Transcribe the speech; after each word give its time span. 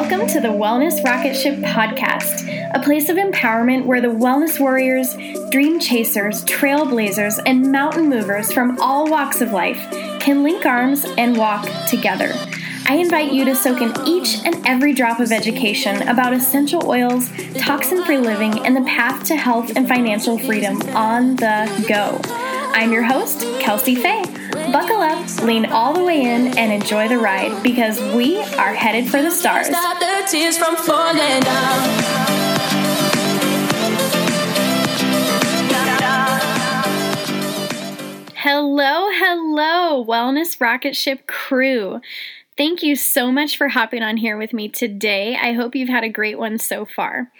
Welcome 0.00 0.28
to 0.28 0.40
the 0.40 0.46
Wellness 0.46 1.02
Rocket 1.02 1.34
Ship 1.34 1.58
podcast, 1.58 2.46
a 2.72 2.78
place 2.78 3.08
of 3.08 3.16
empowerment 3.16 3.84
where 3.84 4.00
the 4.00 4.06
wellness 4.06 4.60
warriors, 4.60 5.16
dream 5.50 5.80
chasers, 5.80 6.44
trailblazers, 6.44 7.40
and 7.44 7.72
mountain 7.72 8.08
movers 8.08 8.52
from 8.52 8.78
all 8.80 9.10
walks 9.10 9.40
of 9.40 9.50
life 9.50 9.84
can 10.20 10.44
link 10.44 10.64
arms 10.64 11.04
and 11.18 11.36
walk 11.36 11.66
together. 11.88 12.32
I 12.86 12.98
invite 12.98 13.32
you 13.32 13.44
to 13.46 13.56
soak 13.56 13.80
in 13.80 13.92
each 14.06 14.36
and 14.44 14.64
every 14.64 14.92
drop 14.92 15.18
of 15.18 15.32
education 15.32 16.06
about 16.06 16.32
essential 16.32 16.88
oils, 16.88 17.28
toxin 17.56 18.04
free 18.04 18.18
living, 18.18 18.64
and 18.64 18.76
the 18.76 18.82
path 18.82 19.24
to 19.24 19.36
health 19.36 19.72
and 19.74 19.88
financial 19.88 20.38
freedom 20.38 20.80
on 20.94 21.34
the 21.34 21.84
go. 21.88 22.20
I'm 22.72 22.92
your 22.92 23.02
host, 23.02 23.40
Kelsey 23.58 23.96
Faye. 23.96 24.37
Buckle 24.72 25.00
up, 25.00 25.42
lean 25.42 25.66
all 25.66 25.94
the 25.94 26.04
way 26.04 26.20
in, 26.22 26.58
and 26.58 26.70
enjoy 26.70 27.08
the 27.08 27.16
ride 27.18 27.62
because 27.62 28.00
we 28.14 28.36
are 28.36 28.74
headed 28.74 29.10
for 29.10 29.22
the 29.22 29.30
stars. 29.30 29.66
Stop 29.66 29.98
the 29.98 30.28
tears 30.30 30.58
from 30.58 30.76
falling 30.76 31.40
down. 31.40 32.38
Hello, 38.34 39.08
hello, 39.10 40.04
Wellness 40.04 40.60
Rocket 40.60 40.94
Ship 40.94 41.26
crew. 41.26 42.00
Thank 42.58 42.82
you 42.82 42.94
so 42.94 43.32
much 43.32 43.56
for 43.56 43.68
hopping 43.68 44.02
on 44.02 44.16
here 44.16 44.36
with 44.36 44.52
me 44.52 44.68
today. 44.68 45.38
I 45.40 45.52
hope 45.52 45.74
you've 45.74 45.88
had 45.88 46.04
a 46.04 46.08
great 46.08 46.38
one 46.38 46.58
so 46.58 46.84
far. 46.84 47.30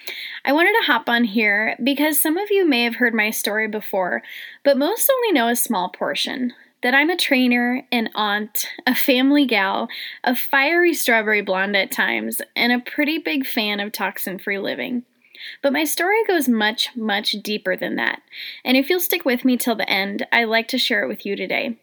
I 0.45 0.53
wanted 0.53 0.73
to 0.81 0.87
hop 0.87 1.09
on 1.09 1.25
here 1.25 1.77
because 1.83 2.21
some 2.21 2.39
of 2.39 2.51
you 2.51 2.67
may 2.67 2.85
have 2.85 2.95
heard 2.95 3.15
my 3.15 3.31
story 3.31 3.69
before, 3.69 4.23
but 4.65 4.79
most 4.79 5.11
only 5.11 5.33
know 5.33 5.49
a 5.49 5.57
small 5.57 5.89
portion. 5.89 6.55
That 6.83 6.95
I'm 6.95 7.11
a 7.11 7.17
trainer, 7.17 7.83
an 7.91 8.11
aunt, 8.15 8.67
a 8.87 8.95
family 8.95 9.47
gal, 9.47 9.89
a 10.23 10.37
fiery 10.37 10.95
strawberry 10.95 11.43
blonde 11.43 11.77
at 11.77 11.91
times, 11.91 12.41
and 12.55 12.73
a 12.73 12.79
pretty 12.79 13.19
big 13.19 13.45
fan 13.45 13.81
of 13.81 13.91
toxin 13.91 14.39
free 14.39 14.61
living. 14.61 15.03
But 15.61 15.73
my 15.73 15.85
story 15.85 16.23
goes 16.25 16.49
much, 16.49 16.91
much 16.97 17.33
deeper 17.43 17.77
than 17.77 17.97
that. 17.97 18.23
And 18.65 18.77
if 18.77 18.89
you'll 18.89 19.01
stick 19.01 19.25
with 19.25 19.45
me 19.45 19.57
till 19.57 19.75
the 19.75 19.91
end, 19.91 20.27
I'd 20.31 20.45
like 20.45 20.69
to 20.69 20.79
share 20.79 21.03
it 21.03 21.09
with 21.09 21.27
you 21.27 21.35
today. 21.35 21.79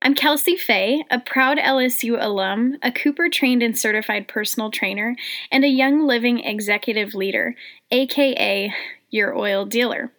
I'm 0.00 0.14
Kelsey 0.14 0.56
Fay, 0.56 1.04
a 1.10 1.18
proud 1.18 1.58
LSU 1.58 2.16
alum, 2.20 2.78
a 2.82 2.92
Cooper 2.92 3.28
trained 3.28 3.64
and 3.64 3.76
certified 3.76 4.28
personal 4.28 4.70
trainer, 4.70 5.16
and 5.50 5.64
a 5.64 5.68
Young 5.68 6.06
Living 6.06 6.38
executive 6.38 7.14
leader, 7.14 7.56
aka 7.90 8.72
your 9.10 9.36
oil 9.36 9.64
dealer. 9.64 10.12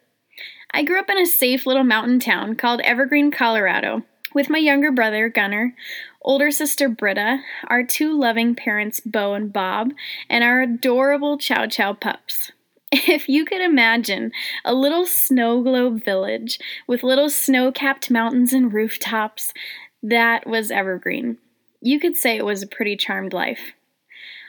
I 0.72 0.84
grew 0.84 1.00
up 1.00 1.10
in 1.10 1.18
a 1.18 1.26
safe 1.26 1.66
little 1.66 1.84
mountain 1.84 2.20
town 2.20 2.56
called 2.56 2.82
Evergreen, 2.82 3.32
Colorado, 3.32 4.04
with 4.34 4.50
my 4.50 4.60
younger 4.60 4.92
brother, 4.92 5.28
Gunnar, 5.28 5.74
older 6.22 6.52
sister, 6.52 6.88
Britta, 6.88 7.42
our 7.68 7.84
two 7.84 8.18
loving 8.18 8.54
parents, 8.54 9.00
Bo 9.00 9.34
and 9.34 9.52
Bob, 9.52 9.94
and 10.30 10.44
our 10.44 10.62
adorable 10.62 11.38
Chow 11.38 11.68
Chow 11.68 11.94
pups. 11.94 12.52
If 12.92 13.30
you 13.30 13.46
could 13.46 13.62
imagine 13.62 14.32
a 14.66 14.74
little 14.74 15.06
snow 15.06 15.62
globe 15.62 16.04
village 16.04 16.60
with 16.88 17.04
little 17.04 17.30
snow 17.30 17.72
capped 17.72 18.10
mountains 18.10 18.52
and 18.52 18.74
rooftops, 18.74 19.54
that 20.02 20.48
was 20.48 20.72
Evergreen. 20.72 21.38
You 21.82 22.00
could 22.00 22.18
say 22.18 22.36
it 22.36 22.46
was 22.46 22.64
a 22.64 22.68
pretty 22.68 22.96
charmed 22.96 23.32
life. 23.32 23.74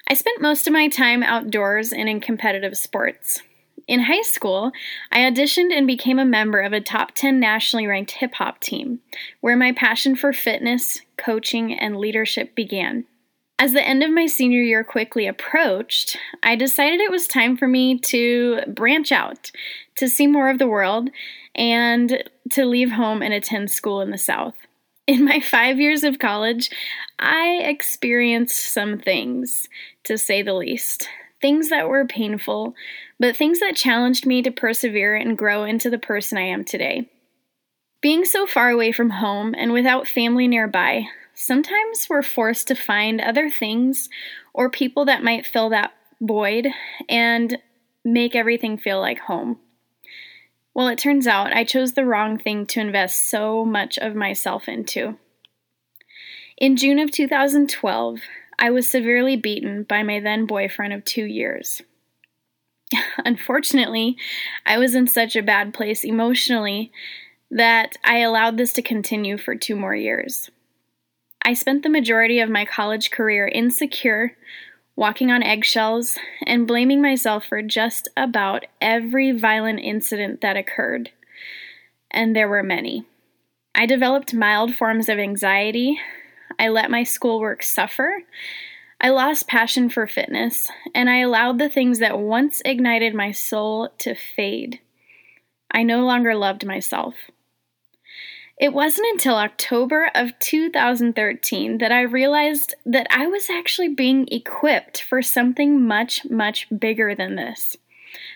I 0.09 0.15
spent 0.15 0.41
most 0.41 0.67
of 0.67 0.73
my 0.73 0.89
time 0.89 1.23
outdoors 1.23 1.93
and 1.93 2.09
in 2.09 2.21
competitive 2.21 2.79
sports. 2.79 3.43
In 3.91 4.03
high 4.03 4.23
school, 4.23 4.71
I 5.11 5.19
auditioned 5.23 5.73
and 5.77 5.85
became 5.85 6.21
a 6.21 6.25
member 6.25 6.61
of 6.61 6.73
a 6.73 6.81
top 6.81 7.11
10 7.17 7.41
nationally 7.41 7.89
ranked 7.89 8.13
hip 8.13 8.35
hop 8.35 8.61
team, 8.61 9.01
where 9.41 9.57
my 9.57 9.73
passion 9.73 10.15
for 10.15 10.33
fitness, 10.33 11.01
coaching, 11.17 11.77
and 11.77 11.97
leadership 11.97 12.55
began. 12.55 13.05
As 13.59 13.73
the 13.73 13.85
end 13.85 14.05
of 14.05 14.13
my 14.13 14.27
senior 14.27 14.63
year 14.63 14.85
quickly 14.85 15.27
approached, 15.27 16.17
I 16.41 16.55
decided 16.55 17.01
it 17.01 17.11
was 17.11 17.27
time 17.27 17.57
for 17.57 17.67
me 17.67 17.99
to 17.99 18.61
branch 18.69 19.11
out, 19.11 19.51
to 19.97 20.09
see 20.09 20.29
more 20.29 20.51
of 20.51 20.61
the 20.61 20.69
world, 20.69 21.11
and 21.57 22.23
to 22.53 22.65
leave 22.65 22.93
home 22.93 23.23
and 23.23 23.35
attend 23.35 23.73
school 23.73 24.01
in 24.03 24.13
the 24.13 24.19
South. 24.19 24.55
In 25.09 25.25
my 25.25 25.41
five 25.41 25.81
years 25.81 26.05
of 26.05 26.21
college, 26.21 26.71
I 27.19 27.59
experienced 27.65 28.73
some 28.73 29.01
things, 29.01 29.69
to 30.05 30.17
say 30.17 30.43
the 30.43 30.55
least. 30.55 31.09
Things 31.41 31.71
that 31.71 31.89
were 31.89 32.07
painful, 32.07 32.75
but 33.21 33.37
things 33.37 33.61
that 33.61 33.77
challenged 33.77 34.25
me 34.25 34.41
to 34.43 34.51
persevere 34.51 35.15
and 35.15 35.37
grow 35.37 35.65
into 35.65 35.91
the 35.91 35.99
person 35.99 36.39
I 36.39 36.47
am 36.47 36.65
today. 36.65 37.11
Being 38.01 38.25
so 38.25 38.47
far 38.47 38.71
away 38.71 38.93
from 38.93 39.11
home 39.11 39.55
and 39.57 39.75
without 39.75 40.09
family 40.09 40.49
nearby, 40.49 41.05
sometimes 41.35 42.07
we're 42.09 42.23
forced 42.23 42.67
to 42.69 42.75
find 42.75 43.21
other 43.21 43.51
things 43.51 44.09
or 44.55 44.71
people 44.71 45.05
that 45.05 45.23
might 45.23 45.45
fill 45.45 45.69
that 45.69 45.93
void 46.19 46.69
and 47.11 47.59
make 48.03 48.35
everything 48.35 48.79
feel 48.79 49.01
like 49.01 49.19
home. 49.19 49.59
Well, 50.73 50.89
it 50.89 50.99
turns 50.99 51.27
out 51.27 51.53
I 51.53 51.65
chose 51.65 51.93
the 51.93 52.07
wrong 52.07 52.39
thing 52.39 52.65
to 52.69 52.81
invest 52.81 53.29
so 53.29 53.67
much 53.67 53.99
of 53.99 54.15
myself 54.15 54.67
into. 54.67 55.19
In 56.57 56.77
June 56.77 56.99
of 56.99 57.11
2012, 57.11 58.21
I 58.59 58.71
was 58.71 58.89
severely 58.89 59.37
beaten 59.37 59.83
by 59.83 60.03
my 60.03 60.21
then 60.21 60.47
boyfriend 60.47 60.95
of 60.95 61.05
two 61.05 61.25
years. 61.25 61.83
Unfortunately, 63.25 64.17
I 64.67 64.79
was 64.79 64.95
in 64.95 65.07
such 65.07 65.37
a 65.37 65.43
bad 65.43 65.75
place 65.75 66.05
emotionally 66.05 66.93
that 67.51 67.97
I 68.05 68.19
allowed 68.19 68.57
this 68.57 68.73
to 68.75 68.83
continue 68.83 69.37
for 69.37 69.55
two 69.55 69.77
more 69.77 69.95
years. 69.95 70.51
I 71.45 71.55
spent 71.55 71.83
the 71.83 71.89
majority 71.89 72.41
of 72.41 72.51
my 72.51 72.65
college 72.65 73.11
career 73.11 73.49
insecure, 73.49 74.37
walking 74.95 75.31
on 75.31 75.43
eggshells, 75.43 76.19
and 76.47 76.67
blaming 76.67 77.01
myself 77.01 77.47
for 77.47 77.63
just 77.63 78.09
about 78.17 78.67
every 78.81 79.33
violent 79.33 79.81
incident 79.81 80.43
that 80.43 80.57
occurred. 80.57 81.11
And 82.11 82.37
there 82.37 82.49
were 82.49 82.63
many. 82.63 83.07
I 83.75 83.87
developed 83.87 84.35
mild 84.35 84.75
forms 84.75 85.09
of 85.09 85.19
anxiety. 85.19 85.99
I 86.59 86.69
let 86.69 86.91
my 86.91 87.05
schoolwork 87.05 87.63
suffer. 87.63 88.23
I 89.03 89.09
lost 89.09 89.49
passion 89.49 89.89
for 89.89 90.07
fitness, 90.07 90.71
and 90.95 91.09
I 91.09 91.21
allowed 91.21 91.59
the 91.59 91.71
things 91.71 92.01
that 92.01 92.19
once 92.19 92.61
ignited 92.67 93.15
my 93.15 93.33
soul 93.33 93.89
to 93.99 94.15
fade. 94.15 94.81
I 95.71 95.83
no 95.83 96.05
longer 96.05 96.35
loved 96.35 96.67
myself. 96.67 97.15
It 98.59 98.75
wasn't 98.75 99.09
until 99.13 99.37
October 99.37 100.11
of 100.15 100.39
2013 100.39 101.79
that 101.79 101.91
I 101.91 102.03
realized 102.03 102.75
that 102.85 103.07
I 103.09 103.27
was 103.27 103.49
actually 103.49 103.89
being 103.89 104.29
equipped 104.31 105.01
for 105.01 105.23
something 105.23 105.83
much, 105.83 106.27
much 106.29 106.67
bigger 106.77 107.15
than 107.15 107.37
this. 107.37 107.79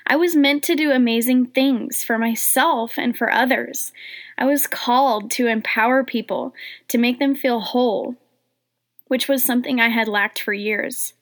I 0.06 0.16
was 0.16 0.34
meant 0.34 0.62
to 0.64 0.76
do 0.76 0.92
amazing 0.92 1.48
things 1.48 2.02
for 2.02 2.16
myself 2.16 2.96
and 2.96 3.14
for 3.14 3.30
others. 3.30 3.92
I 4.38 4.46
was 4.46 4.66
called 4.66 5.30
to 5.32 5.46
empower 5.46 6.04
people, 6.04 6.54
to 6.88 6.96
make 6.96 7.18
them 7.18 7.34
feel 7.34 7.60
whole, 7.60 8.16
which 9.08 9.28
was 9.28 9.44
something 9.44 9.80
I 9.80 9.88
had 9.88 10.08
lacked 10.08 10.40
for 10.40 10.52
years. 10.52 11.14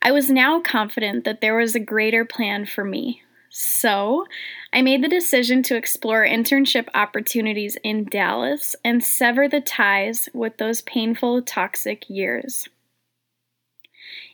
I 0.00 0.12
was 0.12 0.30
now 0.30 0.60
confident 0.60 1.24
that 1.24 1.40
there 1.40 1.56
was 1.56 1.74
a 1.74 1.80
greater 1.80 2.24
plan 2.24 2.66
for 2.66 2.84
me, 2.84 3.22
so, 3.50 4.26
I 4.72 4.82
made 4.82 5.02
the 5.02 5.08
decision 5.08 5.62
to 5.64 5.76
explore 5.76 6.24
internship 6.24 6.88
opportunities 6.94 7.76
in 7.82 8.04
Dallas 8.04 8.76
and 8.84 9.02
sever 9.02 9.48
the 9.48 9.60
ties 9.60 10.28
with 10.34 10.58
those 10.58 10.82
painful, 10.82 11.42
toxic 11.42 12.08
years. 12.08 12.68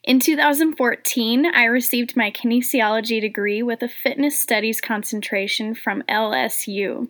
In 0.02 0.18
2014, 0.18 1.46
I 1.46 1.64
received 1.64 2.16
my 2.16 2.30
kinesiology 2.30 3.20
degree 3.20 3.62
with 3.62 3.82
a 3.82 3.88
fitness 3.88 4.38
studies 4.38 4.80
concentration 4.80 5.74
from 5.74 6.02
LSU. 6.02 7.08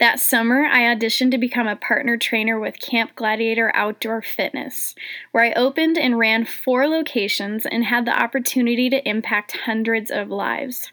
That 0.00 0.18
summer, 0.18 0.64
I 0.64 0.82
auditioned 0.82 1.30
to 1.30 1.38
become 1.38 1.68
a 1.68 1.76
partner 1.76 2.16
trainer 2.16 2.58
with 2.58 2.80
Camp 2.80 3.14
Gladiator 3.14 3.70
Outdoor 3.74 4.22
Fitness, 4.22 4.94
where 5.30 5.44
I 5.44 5.52
opened 5.52 5.96
and 5.96 6.18
ran 6.18 6.44
four 6.44 6.88
locations 6.88 7.64
and 7.64 7.84
had 7.84 8.04
the 8.04 8.20
opportunity 8.22 8.90
to 8.90 9.08
impact 9.08 9.58
hundreds 9.66 10.10
of 10.10 10.30
lives. 10.30 10.90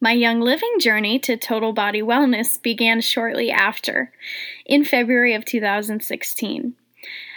My 0.00 0.12
Young 0.12 0.40
Living 0.40 0.76
journey 0.78 1.18
to 1.20 1.36
total 1.36 1.72
body 1.72 2.02
wellness 2.02 2.62
began 2.62 3.00
shortly 3.00 3.50
after, 3.50 4.12
in 4.64 4.84
February 4.84 5.34
of 5.34 5.44
2016. 5.44 6.74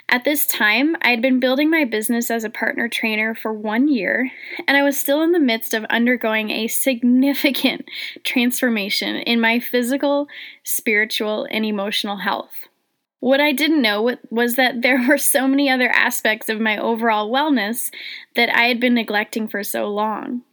At 0.10 0.24
this 0.24 0.46
time, 0.46 0.96
I 1.02 1.10
had 1.10 1.22
been 1.22 1.42
building 1.42 1.70
my 1.70 1.84
business 1.84 2.32
as 2.32 2.46
a 2.46 2.50
partner 2.50 2.88
trainer 2.88 3.36
for 3.36 3.52
one 3.52 3.90
year, 3.90 4.32
and 4.66 4.78
I 4.78 4.84
was 4.84 4.98
still 4.98 5.22
in 5.22 5.34
the 5.34 5.40
midst 5.40 5.74
of 5.74 5.84
undergoing 5.86 6.50
a 6.50 6.68
significant 6.68 7.90
transformation 8.24 9.18
in 9.18 9.42
my 9.42 9.60
physical, 9.60 10.28
spiritual, 10.64 11.46
and 11.52 11.66
emotional 11.66 12.18
health. 12.18 12.70
What 13.20 13.42
I 13.42 13.52
didn't 13.52 13.82
know 13.82 14.16
was 14.30 14.56
that 14.56 14.82
there 14.82 15.06
were 15.06 15.18
so 15.18 15.46
many 15.46 15.70
other 15.70 15.90
aspects 15.90 16.48
of 16.48 16.62
my 16.62 16.78
overall 16.78 17.30
wellness 17.30 17.92
that 18.36 18.50
I 18.56 18.68
had 18.68 18.80
been 18.80 18.94
neglecting 18.94 19.50
for 19.50 19.62
so 19.62 19.88
long. 19.88 20.44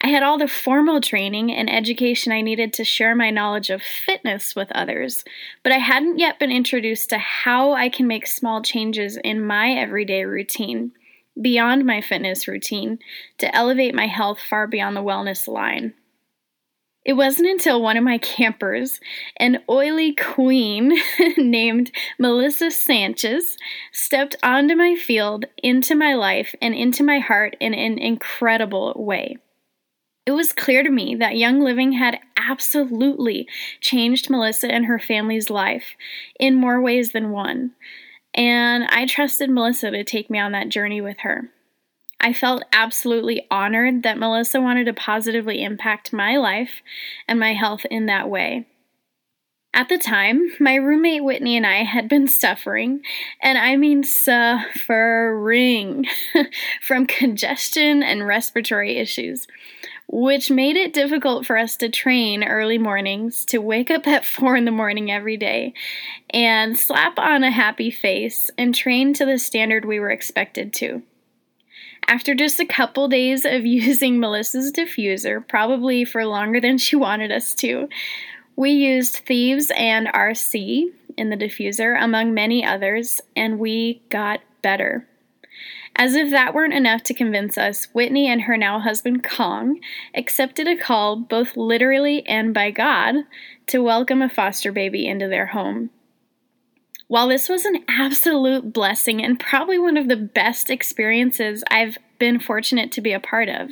I 0.00 0.08
had 0.08 0.22
all 0.22 0.38
the 0.38 0.46
formal 0.46 1.00
training 1.00 1.52
and 1.52 1.68
education 1.68 2.32
I 2.32 2.40
needed 2.40 2.72
to 2.74 2.84
share 2.84 3.16
my 3.16 3.30
knowledge 3.30 3.68
of 3.68 3.82
fitness 3.82 4.54
with 4.54 4.70
others, 4.72 5.24
but 5.64 5.72
I 5.72 5.78
hadn't 5.78 6.18
yet 6.18 6.38
been 6.38 6.52
introduced 6.52 7.10
to 7.10 7.18
how 7.18 7.72
I 7.72 7.88
can 7.88 8.06
make 8.06 8.26
small 8.26 8.62
changes 8.62 9.16
in 9.16 9.44
my 9.44 9.72
everyday 9.72 10.24
routine 10.24 10.92
beyond 11.40 11.84
my 11.84 12.00
fitness 12.00 12.48
routine, 12.48 12.98
to 13.38 13.54
elevate 13.54 13.94
my 13.94 14.06
health 14.06 14.38
far 14.40 14.66
beyond 14.66 14.96
the 14.96 15.02
wellness 15.02 15.48
line. 15.48 15.94
It 17.04 17.14
wasn't 17.14 17.48
until 17.48 17.80
one 17.80 17.96
of 17.96 18.04
my 18.04 18.18
campers, 18.18 19.00
an 19.38 19.62
oily 19.68 20.14
queen 20.14 20.98
named 21.38 21.90
Melissa 22.18 22.70
Sanchez, 22.70 23.56
stepped 23.92 24.36
onto 24.42 24.74
my 24.74 24.94
field, 24.94 25.46
into 25.62 25.94
my 25.94 26.14
life, 26.14 26.54
and 26.60 26.74
into 26.74 27.02
my 27.02 27.18
heart 27.18 27.56
in 27.60 27.72
an 27.72 27.98
incredible 27.98 28.92
way. 28.96 29.38
It 30.28 30.32
was 30.32 30.52
clear 30.52 30.82
to 30.82 30.90
me 30.90 31.14
that 31.14 31.38
Young 31.38 31.62
Living 31.62 31.92
had 31.92 32.20
absolutely 32.36 33.48
changed 33.80 34.28
Melissa 34.28 34.70
and 34.70 34.84
her 34.84 34.98
family's 34.98 35.48
life 35.48 35.96
in 36.38 36.54
more 36.54 36.82
ways 36.82 37.12
than 37.12 37.30
one, 37.30 37.70
and 38.34 38.84
I 38.90 39.06
trusted 39.06 39.48
Melissa 39.48 39.90
to 39.90 40.04
take 40.04 40.28
me 40.28 40.38
on 40.38 40.52
that 40.52 40.68
journey 40.68 41.00
with 41.00 41.20
her. 41.20 41.48
I 42.20 42.34
felt 42.34 42.62
absolutely 42.74 43.46
honored 43.50 44.02
that 44.02 44.18
Melissa 44.18 44.60
wanted 44.60 44.84
to 44.84 44.92
positively 44.92 45.64
impact 45.64 46.12
my 46.12 46.36
life 46.36 46.82
and 47.26 47.40
my 47.40 47.54
health 47.54 47.86
in 47.90 48.04
that 48.04 48.28
way. 48.28 48.66
At 49.72 49.88
the 49.88 49.96
time, 49.96 50.50
my 50.60 50.74
roommate 50.74 51.24
Whitney 51.24 51.56
and 51.56 51.66
I 51.66 51.84
had 51.84 52.06
been 52.06 52.26
suffering, 52.26 53.00
and 53.40 53.56
I 53.56 53.76
mean 53.76 54.02
suffering, 54.02 56.04
from 56.82 57.06
congestion 57.06 58.02
and 58.02 58.26
respiratory 58.26 58.98
issues, 58.98 59.46
which 60.08 60.50
made 60.50 60.76
it 60.76 60.94
difficult 60.94 61.44
for 61.44 61.58
us 61.58 61.76
to 61.76 61.88
train 61.88 62.42
early 62.42 62.78
mornings, 62.78 63.44
to 63.44 63.58
wake 63.58 63.90
up 63.90 64.06
at 64.06 64.24
4 64.24 64.56
in 64.56 64.64
the 64.64 64.70
morning 64.70 65.10
every 65.10 65.36
day, 65.36 65.74
and 66.30 66.78
slap 66.78 67.18
on 67.18 67.44
a 67.44 67.50
happy 67.50 67.90
face 67.90 68.50
and 68.58 68.74
train 68.74 69.12
to 69.14 69.26
the 69.26 69.38
standard 69.38 69.84
we 69.84 70.00
were 70.00 70.10
expected 70.10 70.72
to. 70.74 71.02
After 72.06 72.34
just 72.34 72.58
a 72.58 72.64
couple 72.64 73.06
days 73.08 73.44
of 73.44 73.66
using 73.66 74.18
Melissa's 74.18 74.72
diffuser, 74.72 75.46
probably 75.46 76.04
for 76.04 76.24
longer 76.24 76.60
than 76.60 76.78
she 76.78 76.96
wanted 76.96 77.30
us 77.30 77.54
to, 77.56 77.88
we 78.56 78.70
used 78.70 79.16
Thieves 79.16 79.70
and 79.76 80.08
RC 80.08 80.90
in 81.16 81.30
the 81.30 81.36
diffuser, 81.36 82.00
among 82.02 82.32
many 82.32 82.64
others, 82.64 83.20
and 83.36 83.58
we 83.58 84.00
got 84.08 84.40
better. 84.62 85.06
As 85.96 86.14
if 86.14 86.30
that 86.30 86.54
weren't 86.54 86.74
enough 86.74 87.02
to 87.04 87.14
convince 87.14 87.58
us, 87.58 87.86
Whitney 87.92 88.28
and 88.28 88.42
her 88.42 88.56
now 88.56 88.78
husband 88.78 89.24
Kong 89.24 89.80
accepted 90.14 90.68
a 90.68 90.76
call, 90.76 91.16
both 91.16 91.56
literally 91.56 92.26
and 92.26 92.54
by 92.54 92.70
God, 92.70 93.16
to 93.66 93.82
welcome 93.82 94.22
a 94.22 94.28
foster 94.28 94.70
baby 94.70 95.06
into 95.06 95.28
their 95.28 95.46
home. 95.46 95.90
While 97.08 97.28
this 97.28 97.48
was 97.48 97.64
an 97.64 97.84
absolute 97.88 98.72
blessing 98.72 99.24
and 99.24 99.40
probably 99.40 99.78
one 99.78 99.96
of 99.96 100.08
the 100.08 100.16
best 100.16 100.70
experiences 100.70 101.64
I've 101.70 101.96
been 102.18 102.38
fortunate 102.38 102.92
to 102.92 103.00
be 103.00 103.12
a 103.12 103.20
part 103.20 103.48
of, 103.48 103.70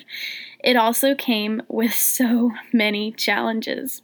it 0.65 0.75
also 0.75 1.15
came 1.15 1.63
with 1.69 1.95
so 1.95 2.53
many 2.73 3.13
challenges. 3.13 4.03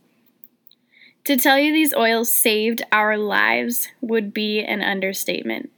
To 1.24 1.36
tell 1.36 1.58
you 1.58 1.72
these 1.72 1.94
oils 1.94 2.32
saved 2.32 2.82
our 2.92 3.16
lives 3.16 3.88
would 4.00 4.34
be 4.34 4.60
an 4.60 4.82
understatement. 4.82 5.70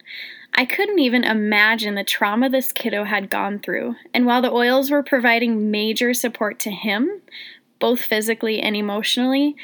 I 0.57 0.65
couldn't 0.65 1.01
even 1.01 1.25
imagine 1.25 1.97
the 1.97 2.05
trauma 2.05 2.49
this 2.49 2.71
kiddo 2.71 3.05
had 3.05 3.29
gone 3.29 3.59
through, 3.59 3.97
and 4.13 4.25
while 4.25 4.41
the 4.41 4.53
oils 4.53 4.91
were 4.91 5.03
providing 5.03 5.73
major 5.73 6.15
support 6.15 6.61
to 6.61 6.71
him, 6.71 7.23
both 7.81 8.01
physically 8.01 8.61
and 8.61 8.77
emotionally, 8.77 9.57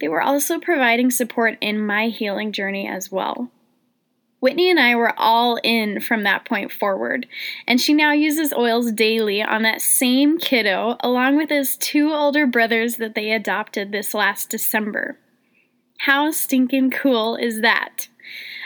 they 0.00 0.08
were 0.08 0.22
also 0.22 0.58
providing 0.58 1.10
support 1.10 1.58
in 1.60 1.84
my 1.84 2.08
healing 2.08 2.52
journey 2.52 2.88
as 2.88 3.12
well. 3.12 3.50
Whitney 4.40 4.70
and 4.70 4.78
I 4.78 4.94
were 4.94 5.12
all 5.18 5.58
in 5.64 6.00
from 6.00 6.22
that 6.22 6.44
point 6.44 6.72
forward, 6.72 7.26
and 7.66 7.80
she 7.80 7.92
now 7.92 8.12
uses 8.12 8.52
oils 8.52 8.92
daily 8.92 9.42
on 9.42 9.62
that 9.62 9.82
same 9.82 10.38
kiddo, 10.38 10.96
along 11.00 11.36
with 11.36 11.50
his 11.50 11.76
two 11.76 12.12
older 12.12 12.46
brothers 12.46 12.96
that 12.96 13.14
they 13.14 13.32
adopted 13.32 13.92
this 13.92 14.14
last 14.14 14.48
December. 14.48 15.18
How 15.98 16.30
stinking 16.30 16.92
cool 16.92 17.36
is 17.36 17.60
that? 17.60 18.08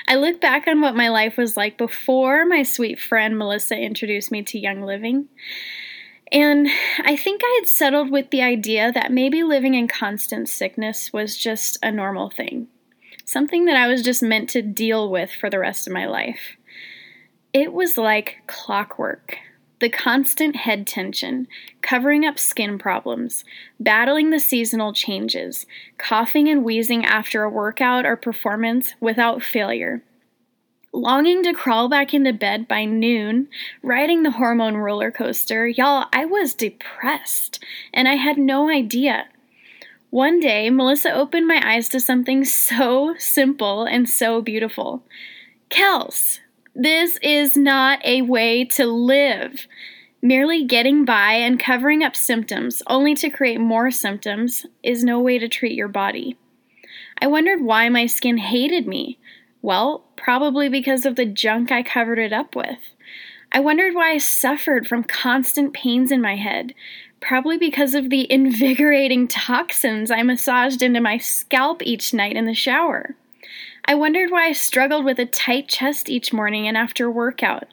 I 0.08 0.16
look 0.16 0.40
back 0.40 0.66
on 0.66 0.81
what 0.81 0.96
my 0.96 1.08
life 1.08 1.37
was 1.37 1.56
like 1.56 1.78
before 1.78 2.44
my 2.44 2.62
sweet 2.62 3.00
friend 3.00 3.38
Melissa 3.38 3.76
introduced 3.76 4.31
me 4.31 4.43
to 4.43 4.58
Young 4.58 4.82
Living, 4.82 5.28
and 6.31 6.66
I 7.04 7.14
think 7.16 7.43
I 7.44 7.58
had 7.60 7.69
settled 7.69 8.10
with 8.10 8.31
the 8.31 8.43
idea 8.43 8.90
that 8.93 9.12
maybe 9.12 9.43
living 9.43 9.75
in 9.75 9.87
constant 9.87 10.49
sickness 10.49 11.12
was 11.12 11.37
just 11.37 11.78
a 11.82 11.93
normal 11.93 12.31
thing, 12.31 12.69
something 13.25 13.66
that 13.66 13.76
I 13.76 13.87
was 13.87 14.02
just 14.02 14.22
meant 14.22 14.49
to 14.50 14.62
deal 14.62 15.10
with 15.10 15.31
for 15.31 15.50
the 15.50 15.58
rest 15.58 15.87
of 15.87 15.93
my 15.93 16.06
life. 16.06 16.56
It 17.52 17.72
was 17.72 17.99
like 17.99 18.38
clockwork. 18.46 19.37
The 19.82 19.88
constant 19.88 20.55
head 20.55 20.87
tension, 20.87 21.49
covering 21.81 22.25
up 22.25 22.38
skin 22.38 22.79
problems, 22.79 23.44
battling 23.81 24.31
the 24.31 24.38
seasonal 24.38 24.93
changes, 24.93 25.67
coughing 25.99 26.46
and 26.46 26.64
wheezing 26.64 27.05
after 27.05 27.43
a 27.43 27.50
workout 27.50 28.06
or 28.06 28.17
performance 28.17 28.94
without 29.00 29.43
failure 29.43 30.05
longing 30.93 31.43
to 31.43 31.52
crawl 31.52 31.88
back 31.88 32.12
into 32.14 32.32
bed 32.32 32.69
by 32.69 32.84
noon, 32.84 33.49
riding 33.82 34.23
the 34.23 34.32
hormone 34.32 34.76
roller 34.76 35.11
coaster, 35.11 35.67
y'all, 35.67 36.06
I 36.12 36.26
was 36.26 36.55
depressed 36.55 37.64
and 37.93 38.06
I 38.06 38.14
had 38.14 38.37
no 38.37 38.69
idea. 38.69 39.26
One 40.11 40.38
day, 40.38 40.69
Melissa 40.70 41.11
opened 41.11 41.49
my 41.49 41.61
eyes 41.64 41.88
to 41.88 41.99
something 41.99 42.44
so 42.44 43.14
simple 43.19 43.85
and 43.85 44.08
so 44.08 44.43
beautiful. 44.43 45.02
Kels, 45.70 46.40
this 46.75 47.19
is 47.23 47.57
not 47.57 48.05
a 48.05 48.23
way 48.23 48.65
to 48.65 48.87
live. 48.87 49.67
Merely 50.23 50.65
getting 50.65 51.05
by 51.05 51.35
and 51.35 51.61
covering 51.61 52.03
up 52.03 52.17
symptoms 52.17 52.83
only 52.87 53.15
to 53.17 53.29
create 53.29 53.61
more 53.61 53.91
symptoms 53.91 54.65
is 54.83 55.05
no 55.05 55.21
way 55.21 55.39
to 55.39 55.49
treat 55.49 55.75
your 55.75 55.89
body. 55.89 56.39
I 57.19 57.27
wondered 57.27 57.61
why 57.61 57.89
my 57.89 58.07
skin 58.07 58.39
hated 58.39 58.87
me. 58.87 59.19
Well, 59.61 60.05
probably 60.17 60.69
because 60.69 61.05
of 61.05 61.17
the 61.17 61.27
junk 61.27 61.71
I 61.71 61.83
covered 61.83 62.19
it 62.19 62.33
up 62.33 62.57
with. 62.57 62.79
I 63.53 63.61
wondered 63.61 63.95
why 63.95 64.13
I 64.13 64.19
suffered 64.19 64.87
from 64.87 65.05
constant 65.05 65.75
pains 65.75 66.11
in 66.11 66.23
my 66.23 66.37
head, 66.37 66.75
probably 67.21 67.59
because 67.59 67.95
of 67.95 68.09
the 68.09 68.27
invigorating 68.33 69.29
toxins 69.29 70.11
I 70.11 70.23
massaged 70.23 70.83
into 70.83 71.01
my 71.01 71.19
scalp 71.19 71.83
each 71.83 72.15
night 72.15 72.37
in 72.37 72.47
the 72.47 72.55
shower. 72.55 73.15
I 73.84 73.94
wondered 73.94 74.31
why 74.31 74.46
I 74.46 74.52
struggled 74.52 75.05
with 75.05 75.19
a 75.19 75.26
tight 75.26 75.69
chest 75.69 76.08
each 76.08 76.32
morning 76.32 76.68
and 76.68 76.76
after 76.76 77.11
workout. 77.11 77.64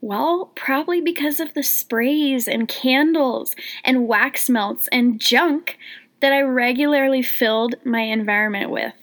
Well, 0.00 0.52
probably 0.54 1.00
because 1.00 1.40
of 1.40 1.54
the 1.54 1.62
sprays 1.62 2.46
and 2.46 2.68
candles 2.68 3.54
and 3.84 4.06
wax 4.06 4.50
melts 4.50 4.88
and 4.88 5.20
junk 5.20 5.78
that 6.20 6.32
I 6.32 6.40
regularly 6.42 7.22
filled 7.22 7.76
my 7.84 8.00
environment 8.00 8.70
with. 8.70 8.94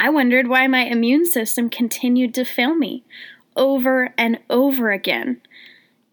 I 0.00 0.10
wondered 0.10 0.48
why 0.48 0.66
my 0.66 0.84
immune 0.84 1.26
system 1.26 1.68
continued 1.68 2.34
to 2.34 2.44
fail 2.44 2.74
me 2.74 3.04
over 3.56 4.14
and 4.16 4.38
over 4.48 4.90
again. 4.90 5.40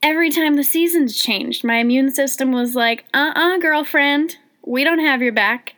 Every 0.01 0.30
time 0.30 0.56
the 0.56 0.63
seasons 0.63 1.18
changed, 1.18 1.63
my 1.63 1.77
immune 1.77 2.12
system 2.12 2.51
was 2.51 2.75
like, 2.75 3.06
uh 3.13 3.32
uh-uh, 3.36 3.56
uh, 3.56 3.58
girlfriend, 3.60 4.38
we 4.65 4.84
don't 4.84 5.00
have 5.00 5.22
your 5.22 5.34
back. 5.34 5.74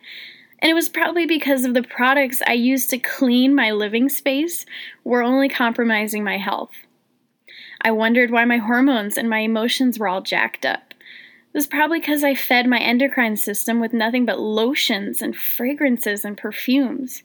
And 0.60 0.72
it 0.72 0.74
was 0.74 0.90
probably 0.90 1.26
because 1.26 1.66
of 1.66 1.74
the 1.74 1.84
products 1.84 2.42
I 2.48 2.54
used 2.54 2.90
to 2.90 2.98
clean 2.98 3.54
my 3.54 3.72
living 3.72 4.10
space 4.10 4.66
were 5.04 5.22
only 5.22 5.50
compromising 5.50 6.24
my 6.24 6.38
health. 6.38 6.72
I 7.82 7.92
wondered 7.92 8.32
why 8.32 8.46
my 8.46 8.58
hormones 8.58 9.18
and 9.18 9.30
my 9.30 9.40
emotions 9.40 10.00
were 10.00 10.08
all 10.08 10.22
jacked 10.22 10.66
up. 10.66 10.94
It 11.54 11.58
was 11.58 11.68
probably 11.68 12.00
because 12.00 12.24
I 12.24 12.36
fed 12.36 12.68
my 12.68 12.80
endocrine 12.80 13.38
system 13.38 13.80
with 13.80 13.94
nothing 13.94 14.26
but 14.26 14.40
lotions 14.40 15.22
and 15.22 15.36
fragrances 15.36 16.26
and 16.26 16.38
perfumes. 16.38 17.24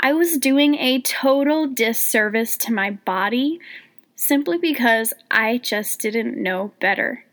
I 0.00 0.12
was 0.12 0.36
doing 0.36 0.74
a 0.74 1.00
total 1.00 1.66
disservice 1.66 2.56
to 2.58 2.72
my 2.72 2.90
body 2.90 3.60
simply 4.16 4.58
because 4.58 5.14
I 5.30 5.58
just 5.58 6.00
didn't 6.00 6.40
know 6.40 6.72
better. 6.80 7.24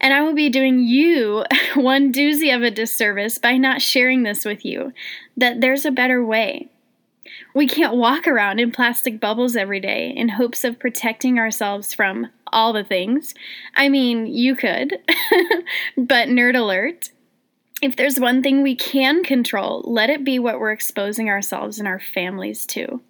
And 0.00 0.12
I 0.12 0.22
will 0.22 0.34
be 0.34 0.48
doing 0.50 0.80
you 0.80 1.44
one 1.74 2.12
doozy 2.12 2.54
of 2.54 2.62
a 2.62 2.70
disservice 2.70 3.38
by 3.38 3.56
not 3.56 3.82
sharing 3.82 4.22
this 4.22 4.44
with 4.44 4.64
you 4.64 4.92
that 5.36 5.60
there's 5.60 5.84
a 5.84 5.90
better 5.90 6.24
way. 6.24 6.68
We 7.54 7.66
can't 7.66 7.96
walk 7.96 8.26
around 8.26 8.60
in 8.60 8.72
plastic 8.72 9.20
bubbles 9.20 9.56
every 9.56 9.80
day 9.80 10.12
in 10.14 10.28
hopes 10.28 10.64
of 10.64 10.78
protecting 10.78 11.38
ourselves 11.38 11.94
from 11.94 12.28
all 12.52 12.72
the 12.72 12.84
things. 12.84 13.34
I 13.74 13.88
mean, 13.88 14.26
you 14.26 14.54
could, 14.54 14.98
but 15.96 16.28
nerd 16.28 16.56
alert. 16.56 17.10
If 17.82 17.96
there's 17.96 18.20
one 18.20 18.42
thing 18.42 18.62
we 18.62 18.74
can 18.74 19.24
control, 19.24 19.82
let 19.86 20.10
it 20.10 20.24
be 20.24 20.38
what 20.38 20.58
we're 20.58 20.72
exposing 20.72 21.28
ourselves 21.28 21.78
and 21.78 21.88
our 21.88 22.00
families 22.00 22.66
to. 22.66 23.00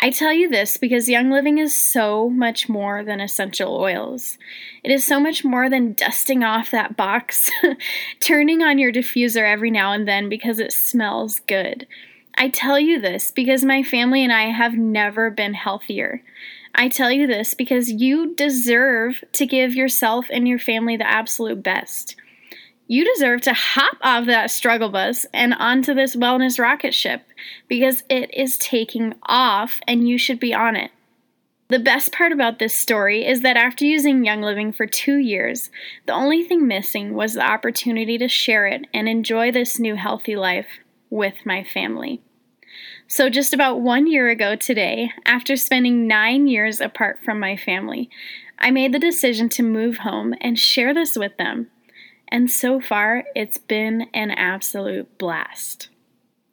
I 0.00 0.10
tell 0.10 0.32
you 0.32 0.48
this 0.48 0.76
because 0.76 1.08
Young 1.08 1.30
Living 1.30 1.58
is 1.58 1.76
so 1.76 2.28
much 2.28 2.68
more 2.68 3.02
than 3.02 3.20
essential 3.20 3.76
oils. 3.76 4.38
It 4.84 4.92
is 4.92 5.04
so 5.04 5.18
much 5.18 5.44
more 5.44 5.68
than 5.68 5.94
dusting 5.94 6.44
off 6.44 6.70
that 6.70 6.96
box, 6.96 7.50
turning 8.20 8.62
on 8.62 8.78
your 8.78 8.92
diffuser 8.92 9.42
every 9.42 9.72
now 9.72 9.92
and 9.92 10.06
then 10.06 10.28
because 10.28 10.60
it 10.60 10.72
smells 10.72 11.40
good. 11.40 11.88
I 12.36 12.48
tell 12.48 12.78
you 12.78 13.00
this 13.00 13.32
because 13.32 13.64
my 13.64 13.82
family 13.82 14.22
and 14.22 14.32
I 14.32 14.50
have 14.50 14.74
never 14.74 15.30
been 15.30 15.54
healthier. 15.54 16.22
I 16.76 16.88
tell 16.88 17.10
you 17.10 17.26
this 17.26 17.54
because 17.54 17.90
you 17.90 18.36
deserve 18.36 19.24
to 19.32 19.46
give 19.46 19.74
yourself 19.74 20.26
and 20.30 20.46
your 20.46 20.60
family 20.60 20.96
the 20.96 21.10
absolute 21.10 21.64
best. 21.64 22.14
You 22.90 23.04
deserve 23.04 23.42
to 23.42 23.52
hop 23.52 23.98
off 24.00 24.24
that 24.26 24.50
struggle 24.50 24.88
bus 24.88 25.26
and 25.34 25.52
onto 25.52 25.92
this 25.92 26.16
wellness 26.16 26.58
rocket 26.58 26.94
ship 26.94 27.22
because 27.68 28.02
it 28.08 28.34
is 28.34 28.56
taking 28.56 29.14
off 29.24 29.78
and 29.86 30.08
you 30.08 30.16
should 30.16 30.40
be 30.40 30.54
on 30.54 30.74
it. 30.74 30.90
The 31.68 31.78
best 31.78 32.12
part 32.12 32.32
about 32.32 32.58
this 32.58 32.74
story 32.74 33.26
is 33.26 33.42
that 33.42 33.58
after 33.58 33.84
using 33.84 34.24
Young 34.24 34.40
Living 34.40 34.72
for 34.72 34.86
two 34.86 35.18
years, 35.18 35.68
the 36.06 36.14
only 36.14 36.42
thing 36.42 36.66
missing 36.66 37.12
was 37.12 37.34
the 37.34 37.46
opportunity 37.46 38.16
to 38.16 38.26
share 38.26 38.66
it 38.66 38.86
and 38.94 39.06
enjoy 39.06 39.52
this 39.52 39.78
new 39.78 39.94
healthy 39.94 40.34
life 40.34 40.78
with 41.10 41.44
my 41.44 41.62
family. 41.62 42.22
So, 43.06 43.28
just 43.28 43.52
about 43.52 43.82
one 43.82 44.06
year 44.06 44.30
ago 44.30 44.56
today, 44.56 45.12
after 45.26 45.56
spending 45.56 46.06
nine 46.06 46.46
years 46.46 46.80
apart 46.80 47.18
from 47.22 47.38
my 47.38 47.54
family, 47.54 48.08
I 48.58 48.70
made 48.70 48.92
the 48.94 48.98
decision 48.98 49.50
to 49.50 49.62
move 49.62 49.98
home 49.98 50.34
and 50.40 50.58
share 50.58 50.94
this 50.94 51.16
with 51.16 51.36
them. 51.36 51.70
And 52.30 52.50
so 52.50 52.80
far, 52.80 53.24
it's 53.34 53.58
been 53.58 54.08
an 54.12 54.30
absolute 54.30 55.18
blast. 55.18 55.88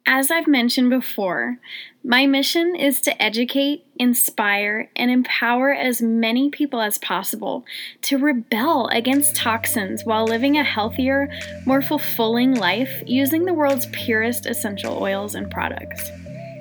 As 0.08 0.30
I've 0.30 0.46
mentioned 0.46 0.88
before, 0.90 1.58
my 2.04 2.26
mission 2.26 2.76
is 2.76 3.00
to 3.00 3.20
educate, 3.22 3.84
inspire, 3.96 4.88
and 4.94 5.10
empower 5.10 5.74
as 5.74 6.00
many 6.00 6.48
people 6.48 6.80
as 6.80 6.96
possible 6.98 7.64
to 8.02 8.16
rebel 8.16 8.86
against 8.92 9.34
toxins 9.34 10.04
while 10.04 10.24
living 10.24 10.56
a 10.56 10.62
healthier, 10.62 11.28
more 11.66 11.82
fulfilling 11.82 12.54
life 12.54 13.02
using 13.04 13.44
the 13.44 13.54
world's 13.54 13.86
purest 13.86 14.46
essential 14.46 15.02
oils 15.02 15.34
and 15.34 15.50
products. 15.50 16.08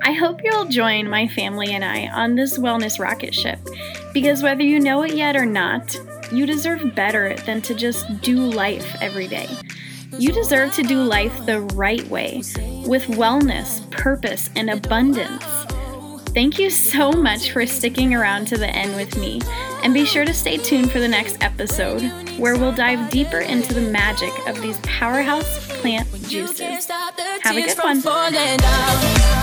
I 0.02 0.14
hope 0.14 0.42
you'll 0.44 0.66
join 0.66 1.08
my 1.08 1.28
family 1.28 1.72
and 1.72 1.86
I 1.86 2.08
on 2.08 2.34
this 2.34 2.58
wellness 2.58 3.00
rocket 3.00 3.36
ship 3.36 3.60
because 4.12 4.42
whether 4.42 4.64
you 4.64 4.80
know 4.80 5.04
it 5.04 5.14
yet 5.14 5.36
or 5.36 5.46
not, 5.46 5.96
you 6.32 6.46
deserve 6.46 6.96
better 6.96 7.36
than 7.46 7.62
to 7.64 7.76
just 7.76 8.22
do 8.22 8.38
life 8.38 8.96
every 9.02 9.28
day. 9.28 9.48
You 10.18 10.32
deserve 10.32 10.74
to 10.76 10.84
do 10.84 11.04
life 11.04 11.46
the 11.46 11.62
right 11.62 12.06
way, 12.08 12.38
with 12.88 13.04
wellness, 13.08 13.90
purpose, 13.92 14.50
and 14.56 14.70
abundance. 14.70 15.44
Thank 16.30 16.60
you 16.60 16.70
so 16.70 17.12
much 17.12 17.52
for 17.52 17.66
sticking 17.66 18.14
around 18.14 18.48
to 18.48 18.58
the 18.58 18.68
end 18.68 18.96
with 18.96 19.18
me, 19.18 19.42
and 19.84 19.94
be 19.94 20.06
sure 20.06 20.26
to 20.26 20.34
stay 20.34 20.58
tuned 20.58 20.92
for 20.92 21.00
the 21.00 21.08
next 21.08 21.42
episode, 21.42 22.02
where 22.38 22.58
we'll 22.58 22.74
dive 22.74 23.10
deeper 23.10 23.40
into 23.40 23.74
the 23.74 23.90
magic 23.90 24.34
of 24.48 24.62
these 24.62 24.78
powerhouse 24.80 25.66
plant 25.80 26.08
juices. 26.28 26.88
Have 27.42 27.56
a 27.56 27.62
good 27.62 27.78
one. 27.78 29.35